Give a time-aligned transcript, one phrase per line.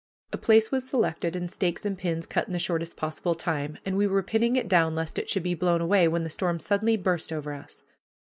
[0.33, 3.95] A place was selected and stakes and pins cut in the shortest possible time, and
[3.95, 6.97] we were pinning it down lest it should be blown away, when the storm suddenly
[6.97, 7.83] burst over us.